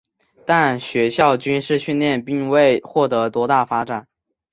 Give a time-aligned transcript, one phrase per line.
[0.47, 4.07] 但学校军事训练并未获得多大发展。